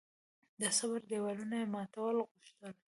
د 0.61 0.63
صبر 0.77 1.01
دېوالونه 1.09 1.55
یې 1.61 1.67
ماتول 1.75 2.17
غوښتل. 2.29 2.71